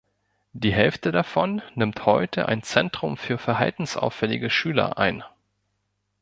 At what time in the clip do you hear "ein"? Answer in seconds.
2.47-2.63, 4.97-5.23